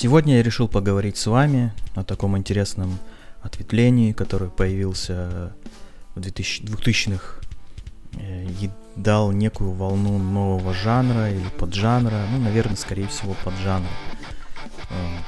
[0.00, 3.00] Сегодня я решил поговорить с вами о таком интересном
[3.42, 5.52] ответвлении, которое появился
[6.14, 7.40] в 2000, 2000-х
[8.12, 13.90] э, и дал некую волну нового жанра или поджанра, ну, наверное, скорее всего, поджанра.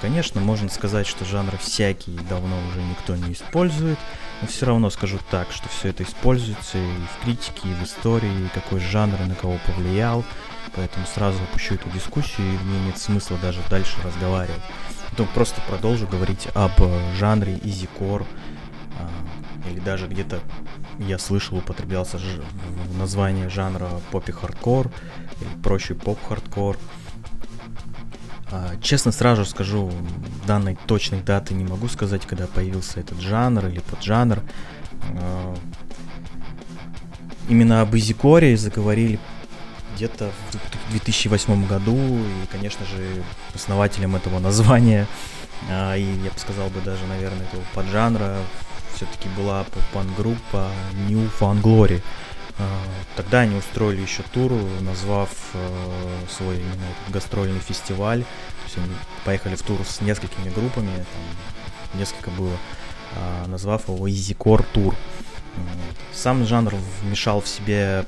[0.00, 3.98] Конечно, можно сказать, что жанры всякие давно уже никто не использует,
[4.40, 8.46] но все равно скажу так, что все это используется и в критике, и в истории,
[8.46, 10.24] и какой жанр на кого повлиял,
[10.74, 14.62] поэтому сразу опущу эту дискуссию, и мне нет смысла даже дальше разговаривать.
[15.10, 18.24] Потом просто продолжу говорить об э, жанре easycore,
[19.70, 20.40] или даже где-то
[20.98, 22.18] я слышал, употреблялся
[22.98, 24.90] название жанра poppy hardcore,
[25.40, 26.76] или проще поп-хардкор.
[26.76, 26.99] А,
[28.82, 29.92] честно сразу скажу,
[30.46, 34.42] данной точной даты не могу сказать, когда появился этот жанр или поджанр.
[35.18, 35.56] А,
[37.48, 39.18] именно об изикоре заговорили
[39.96, 40.30] где-то
[40.88, 43.22] в 2008 году, и, конечно же,
[43.54, 45.06] основателем этого названия,
[45.68, 48.36] а, и я бы сказал бы даже, наверное, этого поджанра
[48.94, 50.70] все-таки была пан-группа
[51.08, 52.02] New Fun Glory.
[52.58, 52.82] А,
[53.16, 58.22] тогда они устроили еще тур, назвав э, свой именно гастрольный фестиваль.
[58.22, 62.56] То есть они поехали в тур с несколькими группами, там несколько было,
[63.16, 64.94] а, назвав его Easy Core Tour.
[66.12, 68.04] Сам жанр вмещал в себе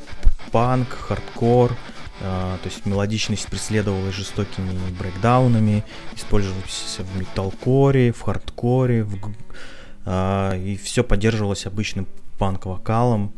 [0.50, 1.76] панк, хардкор,
[2.20, 5.82] Э, то есть мелодичность преследовалась жестокими брейкдаунами,
[6.14, 9.16] использовалась в металкоре, в хардкоре, в,
[10.06, 12.06] и все поддерживалось обычным
[12.38, 13.32] панк-вокалом.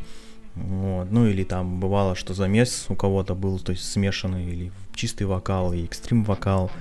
[0.55, 1.11] Вот.
[1.11, 5.73] Ну или там бывало, что замес у кого-то был, то есть смешанный или чистый вокал
[5.73, 6.71] и экстрим вокал.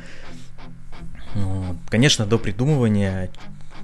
[1.34, 1.76] Вот.
[1.88, 3.30] Конечно, до придумывания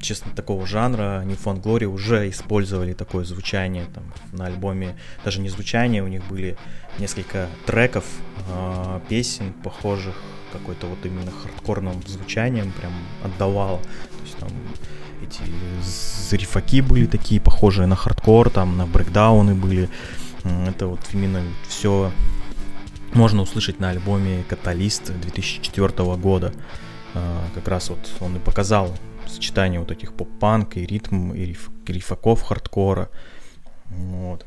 [0.00, 5.48] честно, такого жанра New Found Glory уже использовали такое звучание там на альбоме, даже не
[5.48, 6.56] звучание, у них были
[6.98, 8.04] несколько треков,
[8.48, 10.14] э, песен, похожих
[10.52, 13.78] какой-то вот именно хардкорным звучанием, прям отдавало.
[13.78, 14.50] То есть там
[15.22, 19.88] эти рифаки были такие, похожие на хардкор, там на брейкдауны были.
[20.44, 22.10] Это вот именно все
[23.12, 26.52] можно услышать на альбоме «Каталист» 2004 года.
[27.14, 28.94] А, как раз вот он и показал
[29.26, 33.10] сочетание вот этих поп-панк и ритм, и риф, рифаков хардкора.
[33.88, 34.46] Вот.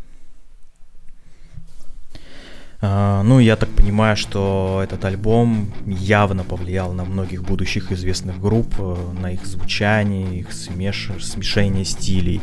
[2.83, 8.75] Uh, ну, я так понимаю, что этот альбом явно повлиял на многих будущих известных групп,
[8.77, 11.09] э, на их звучание, их смеш...
[11.21, 12.41] смешение стилей.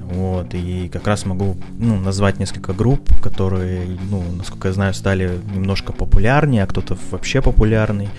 [0.00, 5.40] Вот, и как раз могу ну, назвать несколько групп, которые, ну, насколько я знаю, стали
[5.54, 8.10] немножко популярнее, а кто-то вообще популярный.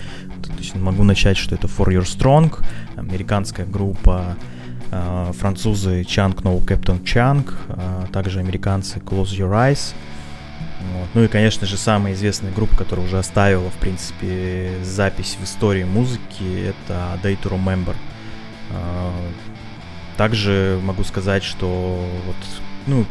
[0.42, 2.64] То есть могу начать, что это For Your Strong,
[2.96, 4.36] американская группа,
[4.90, 9.94] э, французы Chunk No Captain Chunk, также американцы Close Your Eyes.
[10.92, 11.08] Вот.
[11.14, 15.84] Ну и, конечно же, самая известная группа, которая уже оставила, в принципе, запись в истории
[15.84, 17.96] музыки, это Day to Remember.
[18.70, 19.10] Э,
[20.16, 22.36] также могу сказать, что вот,
[22.86, 23.06] ну,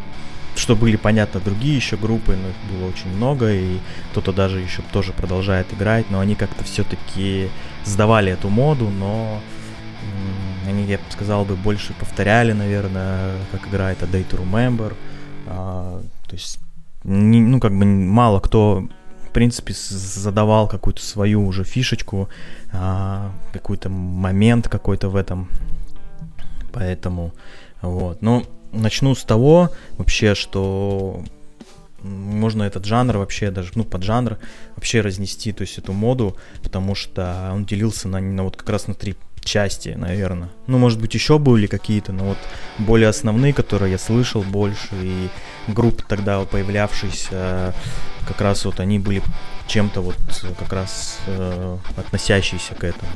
[0.56, 3.79] что были понятно другие еще группы, но их было очень много, и
[4.12, 7.50] кто-то даже еще тоже продолжает играть, но они как-то все-таки
[7.83, 9.41] сдавали эту моду, но
[10.67, 14.95] они, я бы сказал, бы больше повторяли, наверное, как играет A Day to Remember.
[15.47, 16.59] А, то есть,
[17.03, 18.87] не, ну, как бы мало кто,
[19.27, 22.29] в принципе, задавал какую-то свою уже фишечку,
[22.71, 25.47] а, какой-то момент какой-то в этом
[26.73, 27.33] Поэтому,
[27.81, 28.21] вот.
[28.21, 28.43] Ну,
[28.73, 31.23] начну с того, вообще, что
[32.01, 34.37] можно этот жанр вообще даже, ну, под жанр
[34.75, 38.87] вообще разнести, то есть эту моду, потому что он делился на, на вот как раз
[38.87, 39.15] на три
[39.45, 40.49] части, наверное.
[40.67, 42.37] Ну, может быть, еще были какие-то, но вот
[42.77, 45.29] более основные, которые я слышал больше, и
[45.67, 47.73] группы тогда появлявшиеся,
[48.27, 49.21] как раз вот они были
[49.67, 50.15] чем-то вот
[50.59, 53.11] как раз э, относящиеся к этому.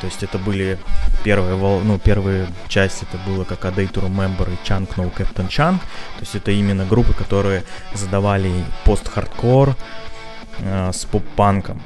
[0.00, 0.78] То есть это были
[1.24, 5.48] первые, ну, первые части, это было как A Day to Remember и Chunk No Captain
[5.48, 5.78] Chunk.
[6.18, 7.64] То есть это именно группы, которые
[7.94, 9.76] задавали пост-хардкор
[10.58, 11.82] э, с поп-панком.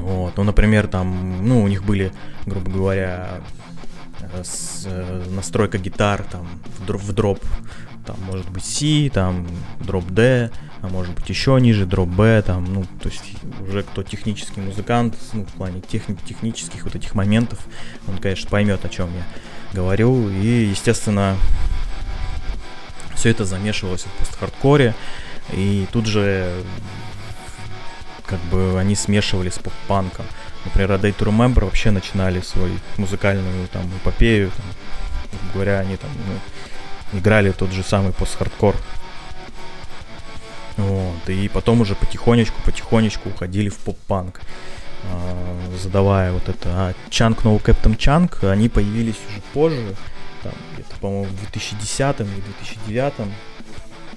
[0.00, 0.36] Вот.
[0.36, 2.12] Ну, например, там, ну, у них были,
[2.46, 3.40] грубо говоря,
[4.20, 6.46] э, с, э, настройка гитар там
[6.78, 7.44] в дроп, в дроп,
[8.06, 9.46] там может быть C, там
[9.80, 10.50] дроп D,
[10.80, 13.22] а может быть еще ниже, дроп B, там, ну, то есть
[13.60, 17.58] уже кто технический музыкант, ну, в плане техни- технических вот этих моментов,
[18.06, 19.24] он, конечно, поймет, о чем я
[19.72, 21.36] говорю, и, естественно,
[23.14, 24.94] все это замешивалось в пост-хардкоре,
[25.52, 26.62] и тут же
[28.28, 30.26] как бы они смешивали с поп-панком.
[30.64, 36.10] Например, A Day to Remember вообще начинали свою музыкальную там эпопею, там, говоря, они там
[36.26, 38.76] ну, играли тот же самый пост-хардкор.
[40.76, 44.40] Вот, и потом уже потихонечку, потихонечку уходили в поп-панк.
[45.82, 49.96] задавая вот это а Chunk No Captain Chunk, они появились уже позже,
[50.42, 52.42] там, где-то, по-моему, в 2010 или
[52.86, 53.12] 2009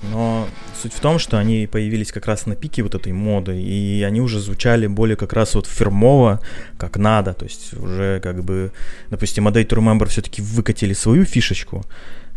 [0.04, 0.48] но
[0.82, 4.22] суть в том, что они появились как раз на пике вот этой моды, и они
[4.22, 6.40] уже звучали более как раз вот фирмово,
[6.78, 8.72] как надо, то есть уже как бы,
[9.10, 11.86] допустим, A Day to Remember все-таки выкатили свою фишечку,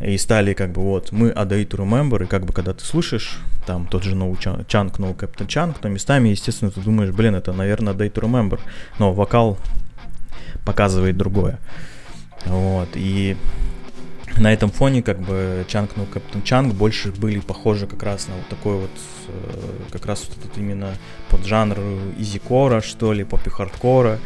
[0.00, 2.84] и стали как бы вот, мы A Day to Remember, и как бы когда ты
[2.84, 7.34] слушаешь там тот же No Chunk, No Captain Chunk, то местами, естественно, ты думаешь, блин,
[7.34, 8.60] это, наверное, A Day to Remember,
[8.99, 9.58] но вокал
[10.64, 11.58] показывает другое.
[12.46, 13.37] Вот, и
[14.38, 18.34] на этом фоне как бы Чанг, ну, Капитан Чанг больше были похожи как раз на
[18.34, 18.90] вот такой вот,
[19.28, 20.94] э, как раз вот этот именно
[21.28, 21.78] под жанр
[22.19, 24.19] изи-кора, что ли, попи-хардкора.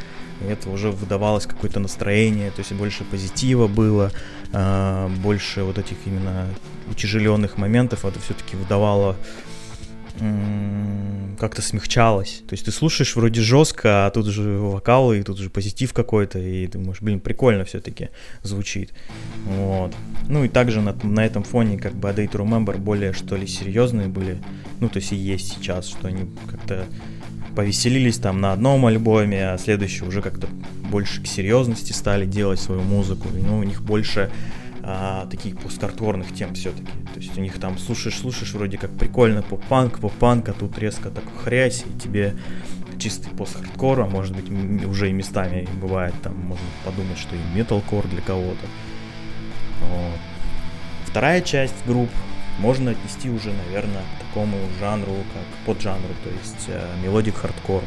[0.49, 4.13] Это уже выдавалось какое-то настроение, то есть больше позитива было,
[4.53, 6.47] э, больше вот этих именно
[6.91, 9.17] утяжеленных моментов, это все-таки выдавало
[11.39, 12.43] как-то смягчалось.
[12.49, 16.39] То есть ты слушаешь вроде жестко, а тут же вокалы, и тут же позитив какой-то,
[16.39, 18.11] и думаешь, блин, прикольно все-таки
[18.43, 18.93] звучит.
[19.47, 19.95] Вот.
[20.29, 23.37] Ну и также на, на этом фоне как бы A Day to Remember более что
[23.37, 24.39] ли серьезные были,
[24.81, 26.87] ну то есть и есть сейчас, что они как-то
[27.55, 30.47] повеселились там на одном альбоме, а следующий уже как-то
[30.91, 34.31] больше к серьезности стали делать свою музыку, и, ну у них больше
[34.91, 36.91] а, таких посткартворных тем все-таки.
[37.13, 41.11] То есть у них там слушаешь, слушаешь, вроде как прикольно, поп-панк, поп-панк, а тут резко
[41.11, 42.35] так хрясь, и тебе
[42.99, 44.51] чистый пост-хардкор, а может быть
[44.87, 48.67] уже и местами бывает, там можно подумать, что и металкор для кого-то.
[49.83, 50.19] Вот.
[51.05, 52.09] Вторая часть групп
[52.59, 56.71] можно отнести уже, наверное, к такому жанру, как поджанру, то есть
[57.05, 57.83] melodic hardcore.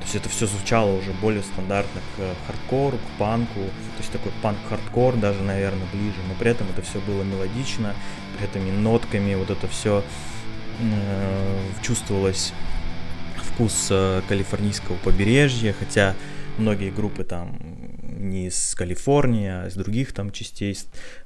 [0.00, 4.32] То есть это все звучало уже более стандартно к хардкору, к панку, то есть такой
[4.42, 7.94] панк-хардкор даже, наверное, ближе, но при этом это все было мелодично,
[8.36, 10.02] при этом и нотками вот это все
[10.80, 12.54] э, чувствовалось
[13.36, 16.14] вкус э, калифорнийского побережья, хотя
[16.56, 17.58] многие группы там
[18.02, 20.76] не из Калифорнии, а из других там частей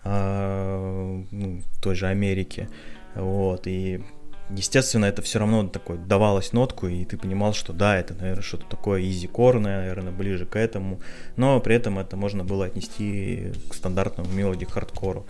[0.04, 2.68] э, ну, той же Америки.
[3.14, 4.02] Вот, и
[4.50, 8.66] естественно, это все равно такое давалось нотку, и ты понимал, что да, это, наверное, что-то
[8.66, 11.00] такое изи-кор, наверное, ближе к этому,
[11.36, 15.26] но при этом это можно было отнести к стандартному мелодии хардкору.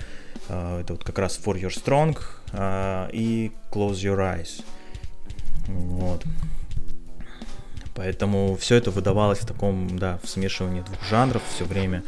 [0.49, 2.19] А, это вот как раз For Your Strong
[2.53, 4.63] а, и Close Your Eyes.
[5.69, 6.23] Вот.
[7.95, 12.03] Поэтому все это выдавалось в таком, да, в смешивании двух жанров все время.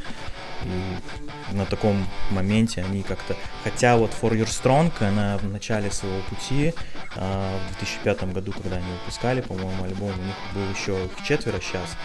[1.53, 3.37] На таком моменте они как-то...
[3.63, 6.75] Хотя вот For Your Strong, она в начале своего пути,
[7.15, 11.61] а, в 2005 году, когда они выпускали, по-моему, альбом, у них был еще их четверо
[11.61, 11.97] сейчас,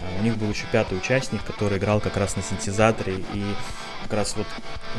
[0.00, 3.44] а, у них был еще пятый участник, который играл как раз на синтезаторе, и
[4.02, 4.46] как раз вот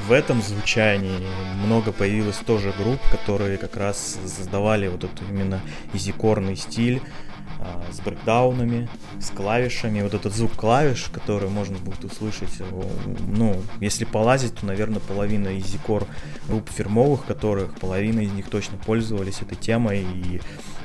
[0.08, 1.28] в этом звучании
[1.63, 5.62] много появилось тоже групп, которые как раз создавали вот этот именно
[5.94, 7.02] изикорный стиль,
[7.92, 10.02] с брейкдаунами, с клавишами.
[10.02, 12.62] Вот этот звук клавиш, который можно будет услышать,
[13.28, 16.08] ну, если полазить, то, наверное, половина из Zikor
[16.48, 20.42] групп фирмовых, которых половина из них точно пользовались этой темой и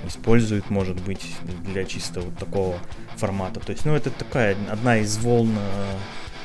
[0.07, 1.25] используют, может быть,
[1.65, 2.79] для чисто вот такого
[3.17, 3.61] формата.
[3.61, 5.97] То есть, ну, это такая одна из волн э,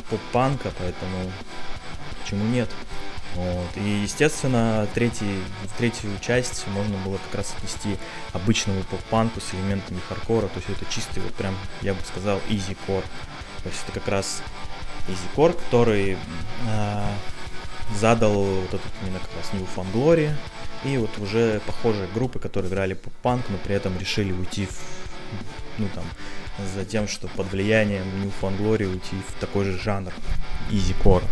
[0.09, 1.31] поп-панка, поэтому
[2.21, 2.69] почему нет?
[3.35, 3.77] Вот.
[3.77, 7.97] И, естественно, третий, в третью часть можно было как раз отнести
[8.33, 12.75] обычному поп-панку с элементами хардкора, то есть это чистый, вот прям, я бы сказал, easy
[12.87, 13.03] core.
[13.63, 14.41] То есть это как раз
[15.07, 16.17] easy core, который
[16.67, 17.05] э,
[17.95, 20.33] задал вот этот именно как раз New Fun Glory,
[20.83, 24.77] и вот уже похожие группы, которые играли поп-панк, но при этом решили уйти в,
[25.77, 26.03] ну там,
[26.75, 30.11] за тем, что под влиянием New Fun Glory уйти в такой же жанр
[30.69, 31.23] easy core.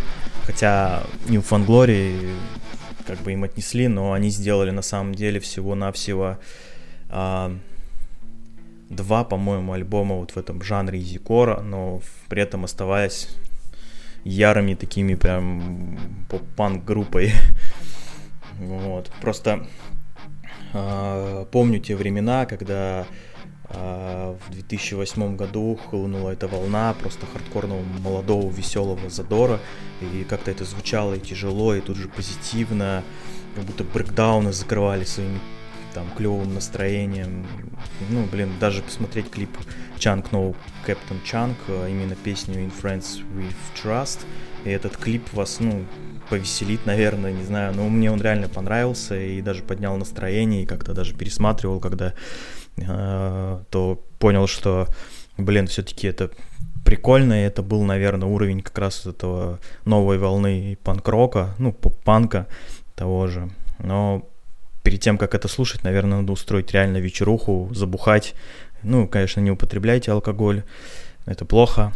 [0.46, 2.36] Хотя New Fun Glory
[3.05, 6.38] как бы им отнесли, но они сделали на самом деле всего-навсего
[7.10, 7.55] а,
[8.89, 13.29] два, по-моему, альбома вот в этом жанре изикора, но при этом оставаясь
[14.24, 15.98] ярыми такими прям
[16.29, 17.31] поп-панк группой.
[18.60, 19.12] вот.
[19.22, 19.67] Просто
[20.74, 23.05] э, помню те времена, когда а,
[23.69, 29.59] в 2008 году хлынула эта волна просто хардкорного молодого веселого задора,
[30.01, 33.03] и как-то это звучало и тяжело, и тут же позитивно,
[33.55, 35.39] как будто брейкдауны закрывали своими
[35.93, 37.45] там клевым настроением.
[38.09, 39.49] Ну, блин, даже посмотреть клип
[39.97, 44.19] Chunk No Captain Chunk, а именно песню In Friends With Trust,
[44.65, 45.85] и этот клип вас, ну,
[46.29, 50.93] повеселит, наверное, не знаю, но мне он реально понравился и даже поднял настроение, и как-то
[50.93, 52.13] даже пересматривал, когда
[52.77, 54.88] то понял, что,
[55.38, 56.31] блин, все-таки это
[56.85, 62.47] прикольно, и это был, наверное, уровень как раз этого новой волны панк-рока, ну, поп-панка
[62.95, 63.49] того же.
[63.79, 64.27] Но
[64.83, 68.33] перед тем, как это слушать, наверное, надо устроить реально вечеруху, забухать
[68.81, 70.63] Ну, конечно, не употребляйте алкоголь,
[71.25, 71.91] это плохо,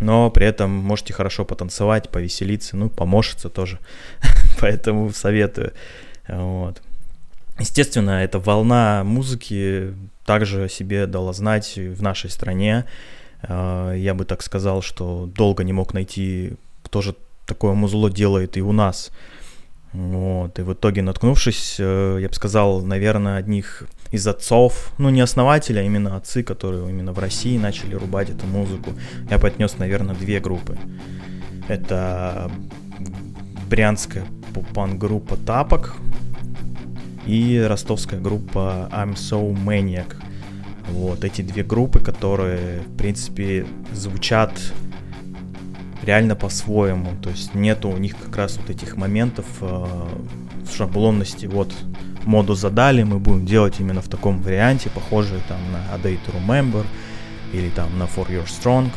[0.00, 3.78] но при этом можете хорошо потанцевать, повеселиться, ну, помощиться тоже,
[4.60, 5.72] поэтому советую.
[6.28, 6.82] Вот.
[7.58, 9.94] Естественно, эта волна музыки
[10.26, 12.84] также себе дала знать в нашей стране.
[13.42, 17.14] А, я бы так сказал, что долго не мог найти, кто же
[17.46, 19.10] такое музло делает и у нас.
[19.92, 25.20] Вот, и в итоге, наткнувшись, э, я бы сказал, наверное, одних из отцов, ну не
[25.20, 28.90] основателя, а именно отцы, которые именно в России начали рубать эту музыку,
[29.30, 30.76] я бы отнес, наверное, две группы.
[31.68, 32.50] Это
[33.70, 34.26] брянская
[34.74, 35.94] панк-группа Тапок
[37.26, 40.14] и ростовская группа I'm So Maniac.
[40.90, 44.52] Вот эти две группы, которые, в принципе, звучат
[46.02, 47.10] реально по-своему.
[47.22, 49.86] То есть нету у них как раз вот этих моментов э,
[50.70, 51.46] шаблонности.
[51.46, 51.72] Вот
[52.24, 56.34] моду задали, мы будем делать именно в таком варианте, похожие там на A Day to
[56.38, 56.84] Remember
[57.52, 58.90] или там на For Your Strong.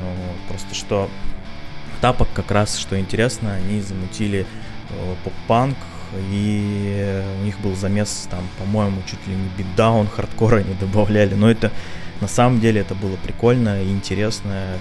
[0.00, 0.06] Ну,
[0.48, 1.08] просто что
[2.00, 4.46] тапок как раз, что интересно, они замутили
[4.90, 5.76] э, поп-панк,
[6.30, 11.50] и у них был замес там, по-моему, чуть ли не битдаун, хардкора они добавляли, но
[11.50, 11.70] это
[12.20, 14.78] на самом деле это было прикольно и интересно.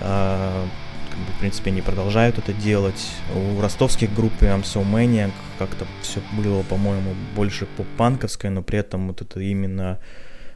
[0.00, 0.66] А,
[1.10, 3.08] как бы, в принципе, они продолжают это делать.
[3.34, 9.08] У ростовских групп I'm So Maniac как-то все было, по-моему, больше поп-панковское, но при этом
[9.08, 9.98] вот это именно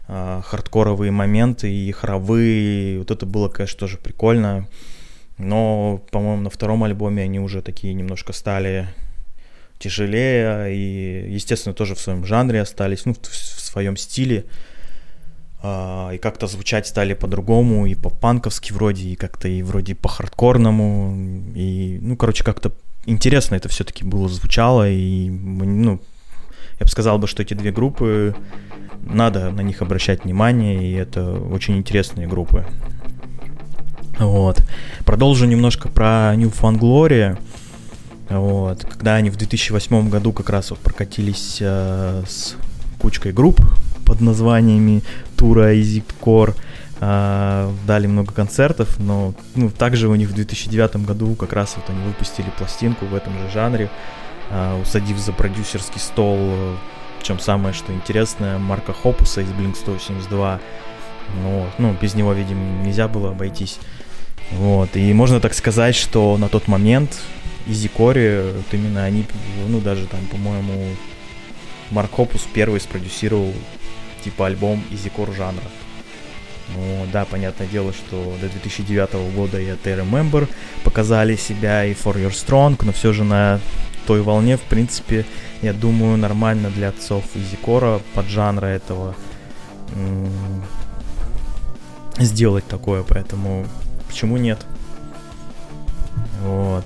[0.08, 4.66] а, хардкоровые моменты и хоровые, вот это было, конечно, тоже прикольно.
[5.38, 8.88] Но, по-моему, на втором альбоме они уже такие немножко стали
[9.80, 14.44] тяжелее и, естественно, тоже в своем жанре остались, ну, в, своем стиле.
[15.62, 21.98] Uh, и как-то звучать стали по-другому, и по-панковски вроде, и как-то и вроде по-хардкорному, и,
[22.00, 22.72] ну, короче, как-то
[23.04, 26.00] интересно это все-таки было, звучало, и, ну,
[26.78, 28.34] я бы сказал бы, что эти две группы,
[29.02, 32.64] надо на них обращать внимание, и это очень интересные группы.
[34.18, 34.62] Вот.
[35.04, 37.38] Продолжу немножко про New Fun Glory.
[38.30, 38.84] Вот.
[38.84, 42.54] Когда они в 2008 году как раз вот прокатились э, с
[43.00, 43.60] кучкой групп
[44.06, 45.02] под названиями
[45.36, 46.54] Тура и Зиткор,
[47.00, 51.90] э, дали много концертов, но ну, также у них в 2009 году как раз вот
[51.90, 53.90] они выпустили пластинку в этом же жанре,
[54.50, 56.76] э, усадив за продюсерский стол, э,
[57.22, 60.60] чем самое что интересное, Марка Хопуса из Blink 172.
[61.42, 61.68] Вот.
[61.78, 63.80] Ну, без него, видимо, нельзя было обойтись.
[64.52, 64.96] Вот.
[64.96, 67.20] И можно так сказать, что на тот момент
[67.66, 69.26] Изикори, вот именно они,
[69.68, 70.88] ну даже там, по-моему,
[71.90, 73.52] Марк Хопус первый спродюсировал
[74.24, 75.64] типа альбом Изикор жанра.
[76.74, 80.48] Ну, да, понятное дело, что до 2009 года и at Remember
[80.84, 83.58] показали себя, и For Your Strong, но все же на
[84.06, 85.26] той волне, в принципе,
[85.62, 89.16] я думаю, нормально для отцов Изикора под жанра этого
[92.18, 93.66] сделать такое, поэтому
[94.06, 94.64] почему нет?
[96.42, 96.84] Вот.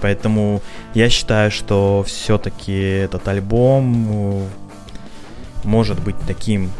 [0.00, 0.62] Поэтому
[0.94, 4.46] я считаю, что все-таки этот альбом э,
[5.64, 6.70] может быть таким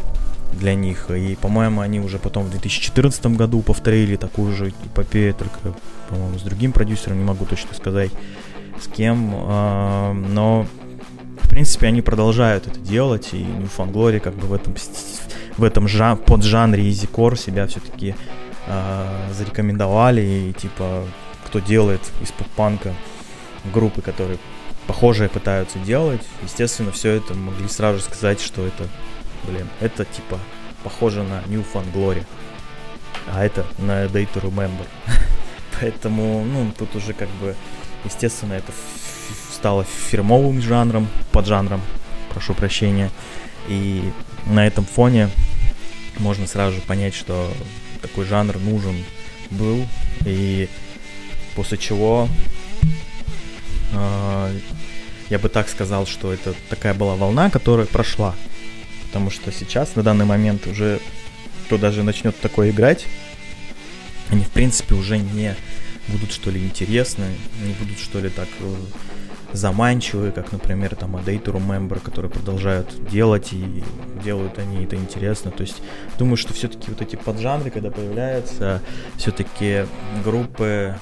[0.53, 1.09] для них.
[1.11, 5.77] И, по-моему, они уже потом в 2014 году повторили такую же эпопею, только,
[6.09, 8.11] по-моему, с другим продюсером, не могу точно сказать,
[8.79, 9.33] с кем.
[9.35, 10.65] А, но,
[11.41, 14.75] в принципе, они продолжают это делать, и New Glory как бы в этом,
[15.57, 18.15] в этом жан, поджанре Easycore себя все-таки
[18.67, 21.03] а, зарекомендовали, и, типа,
[21.47, 22.93] кто делает из поп-панка
[23.73, 24.37] группы, которые
[24.85, 26.21] похожие пытаются делать.
[26.43, 28.87] Естественно, все это могли сразу сказать, что это,
[29.43, 30.39] блин, это типа
[30.83, 32.23] похоже на New Fun Glory,
[33.33, 34.85] а это на Day to Remember.
[35.79, 37.55] Поэтому, ну, тут уже как бы,
[38.03, 38.73] естественно, это
[39.51, 41.81] стало фирмовым жанром, поджанром,
[42.29, 43.09] прошу прощения.
[43.69, 44.03] И
[44.45, 45.29] на этом фоне
[46.19, 47.51] можно сразу же понять, что
[48.01, 48.95] такой жанр нужен
[49.51, 49.85] был.
[50.25, 50.69] И
[51.57, 52.29] После чего
[53.91, 54.59] э,
[55.31, 58.35] я бы так сказал, что это такая была волна, которая прошла.
[59.07, 60.99] Потому что сейчас, на данный момент, уже
[61.65, 63.07] кто даже начнет такое играть,
[64.29, 65.55] они, в принципе, уже не
[66.07, 67.25] будут, что ли, интересны,
[67.65, 68.75] не будут, что ли, так э,
[69.53, 73.83] заманчивые, как, например, там A Day to Remember, которые продолжают делать, и
[74.23, 75.49] делают они это интересно.
[75.49, 75.81] То есть,
[76.19, 78.83] думаю, что все-таки вот эти поджанры, когда появляются,
[79.17, 79.87] все-таки
[80.23, 80.95] группы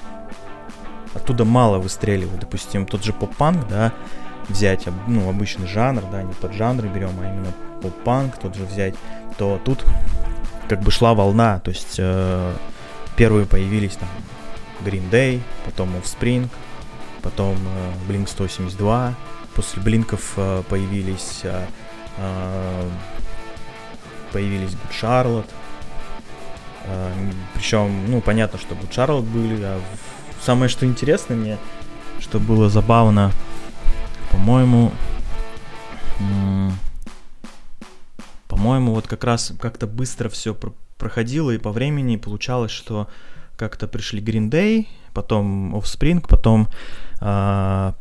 [1.15, 2.41] оттуда мало выстреливает.
[2.41, 3.93] Допустим, тот же поп-панк, да,
[4.48, 8.95] взять, ну, обычный жанр, да, не под жанры берем, а именно поп-панк тот же взять,
[9.38, 9.84] то тут
[10.69, 12.53] как бы шла волна, то есть э,
[13.15, 14.10] первые появились там
[14.84, 16.48] Green Day, потом Offspring,
[17.22, 19.13] потом э, Blink 182,
[19.55, 21.65] после Блинков э, появились э,
[22.17, 22.89] э,
[24.36, 25.50] появились Good Charlotte.
[26.88, 27.12] А,
[27.53, 29.79] Причем, ну, понятно, что Good Charlotte были, а
[30.46, 31.58] самое, что интересно мне,
[32.20, 33.32] что было забавно,
[34.32, 34.92] по-моему,
[38.48, 40.56] по-моему, вот как раз как-то быстро все
[41.00, 43.08] проходило и по времени получалось, что
[43.58, 46.68] как-то пришли Green Day, потом Offspring, потом,
[47.22, 47.96] а,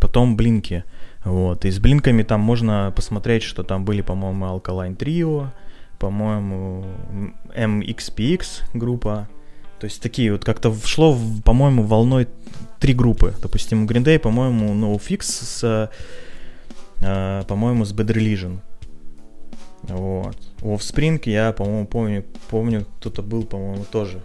[0.00, 0.82] потом Блинки.
[1.24, 1.64] Вот.
[1.64, 5.50] И с Блинками там можно посмотреть, что там были, по-моему, Alkaline Trio,
[6.00, 6.86] по-моему,
[7.54, 9.28] MXPX группа.
[9.80, 12.28] То есть такие вот как-то шло, по-моему, волной
[12.80, 13.34] три группы.
[13.42, 15.90] Допустим, Green Day, по-моему, NoFX с,
[17.00, 18.60] э, по-моему, с Bad Religion.
[19.82, 20.36] Вот.
[20.60, 24.20] Offspring я, по-моему, помню, помню, кто-то был, по-моему, тоже.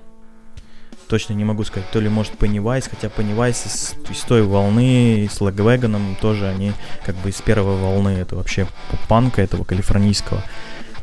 [1.08, 5.42] Точно не могу сказать, то ли, может, Pennywise, хотя Pennywise из, из той волны, с
[5.42, 6.72] Лэгвеганом тоже они
[7.06, 8.66] как бы из первой волны, это вообще
[9.10, 10.42] панка этого калифорнийского.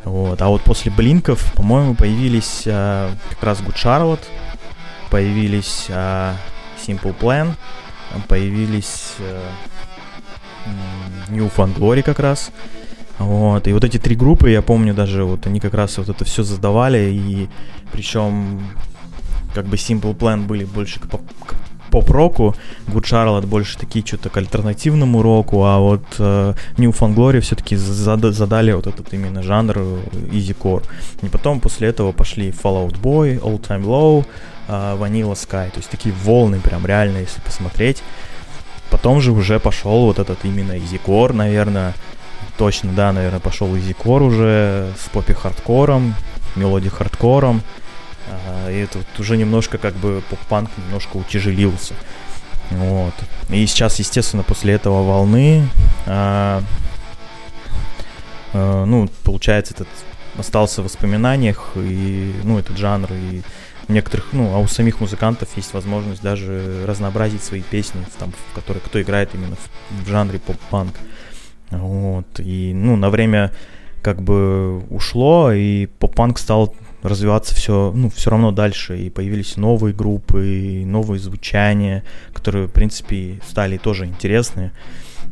[0.05, 0.41] Вот.
[0.41, 4.25] А вот после Блинков, по-моему, появились а, как раз Good Charlotte,
[5.11, 6.37] появились а,
[6.87, 7.53] Simple Plan,
[8.29, 9.51] появились а,
[11.29, 12.51] New Fun Glory как раз.
[13.19, 16.25] Вот, и вот эти три группы, я помню даже, вот они как раз вот это
[16.25, 17.49] все задавали, и
[17.93, 18.61] причем
[19.55, 21.55] как бы Simple Plan были больше к, к
[21.91, 22.55] поп-року,
[22.87, 27.77] Good Charlotte больше такие что-то к альтернативному року, а вот э, New Fun Glory все-таки
[27.77, 29.99] зад- задали вот этот именно жанр э,
[30.33, 30.85] easy core.
[31.23, 34.25] И потом после этого пошли Fallout Boy, All Time Low,
[34.69, 38.03] э, Vanilla Sky, то есть такие волны прям реально, если посмотреть.
[38.91, 41.95] Потом же уже пошел вот этот именно easy core, наверное,
[42.57, 46.15] точно, да, наверное, пошел easy core уже с попи хардкором,
[46.57, 47.63] мелоди хардкором.
[48.71, 51.95] И это вот уже немножко как бы поп-панк немножко утяжелился.
[52.71, 53.15] Вот.
[53.49, 55.69] И сейчас, естественно, после этого волны,
[56.07, 56.63] а,
[58.53, 59.89] а, ну, получается, этот
[60.37, 63.43] остался в воспоминаниях, и, ну, этот жанр, и
[63.89, 68.55] у некоторых, ну, а у самих музыкантов есть возможность даже разнообразить свои песни, там, в
[68.55, 70.95] которые кто играет именно в, в жанре поп-панк.
[71.71, 72.27] Вот.
[72.39, 73.53] И, ну, на время
[74.03, 79.95] как бы ушло, и поп-панк стал развиваться все, ну, все равно дальше, и появились новые
[79.95, 84.73] группы, и новые звучания, которые, в принципе, стали тоже интересные.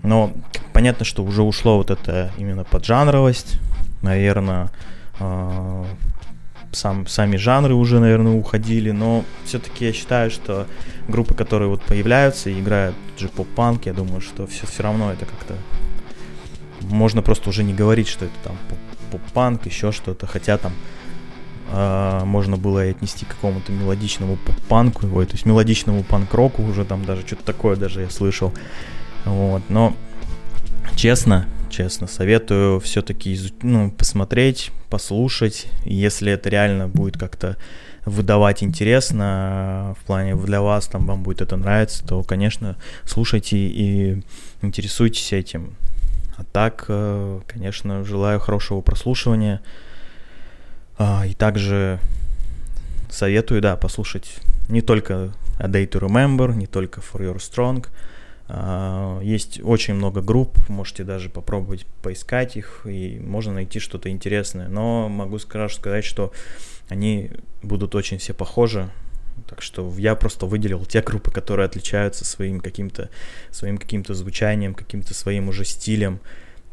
[0.02, 0.32] Но
[0.72, 3.58] понятно, что уже ушло вот это именно поджанровость,
[4.02, 4.70] наверное,
[5.18, 5.84] э,
[6.72, 10.66] сам, сами жанры уже, наверное, уходили, но все-таки я считаю, что
[11.08, 15.24] группы, которые вот появляются и играют же поп-панк, я думаю, что все, все равно это
[15.24, 15.54] как-то
[16.82, 18.56] можно просто уже не говорить, что это там
[19.10, 20.72] поп-панк, еще что-то, хотя там
[21.70, 26.84] э, можно было и отнести к какому-то мелодичному панку, ой, то есть мелодичному панк-року уже
[26.84, 28.52] там даже что-то такое даже я слышал.
[29.24, 29.94] Вот, но
[30.94, 37.56] честно, честно, советую все-таки изу- ну, посмотреть, послушать, если это реально будет как-то
[38.04, 44.22] выдавать интересно в плане для вас, там вам будет это нравиться, то, конечно, слушайте и
[44.62, 45.74] интересуйтесь этим.
[46.36, 49.60] А так, э, конечно, желаю хорошего прослушивания.
[50.98, 52.00] А, и также
[53.10, 57.86] советую, да, послушать не только A Day to Remember, не только For Your Strong.
[58.48, 64.68] А, есть очень много групп, можете даже попробовать поискать их, и можно найти что-то интересное.
[64.68, 66.32] Но могу сказать, что
[66.88, 67.30] они
[67.62, 68.88] будут очень все похожи.
[69.48, 73.10] Так что я просто выделил те группы, которые отличаются своим каким-то
[73.50, 76.20] своим каким-то звучанием, каким-то своим уже стилем.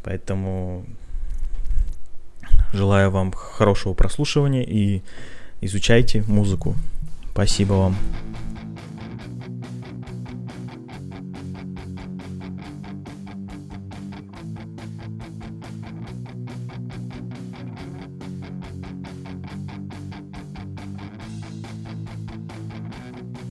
[0.02, 0.86] Поэтому
[2.74, 5.04] Желаю вам хорошего прослушивания и
[5.62, 6.76] изучайте музыку.
[7.32, 7.96] Спасибо вам.